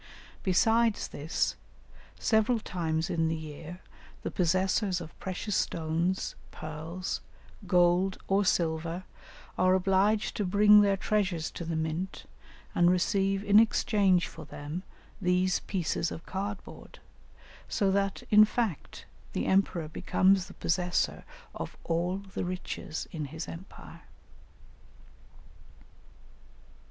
Besides 0.41 1.09
this, 1.09 1.55
several 2.17 2.57
times 2.59 3.07
in 3.11 3.27
the 3.27 3.35
year 3.35 3.81
the 4.23 4.31
possessors 4.31 4.99
of 4.99 5.15
precious 5.19 5.55
stones, 5.55 6.33
pearls, 6.49 7.21
gold, 7.67 8.17
or 8.27 8.43
silver, 8.43 9.03
are 9.59 9.75
obliged 9.75 10.35
to 10.37 10.43
bring 10.43 10.81
their 10.81 10.97
treasures 10.97 11.51
to 11.51 11.65
the 11.65 11.75
mint 11.75 12.25
and 12.73 12.89
receive 12.89 13.43
in 13.43 13.59
exchange 13.59 14.25
for 14.27 14.43
them 14.43 14.81
these 15.21 15.59
pieces 15.59 16.11
of 16.11 16.25
card 16.25 16.63
board, 16.63 16.97
so 17.69 17.91
that, 17.91 18.23
in 18.31 18.43
fact, 18.43 19.05
the 19.33 19.45
emperor 19.45 19.87
becomes 19.87 20.47
the 20.47 20.55
possessor 20.55 21.25
of 21.53 21.77
all 21.83 22.17
the 22.17 22.43
riches 22.43 23.07
in 23.11 23.25
his 23.25 23.47
empire. 23.47 24.01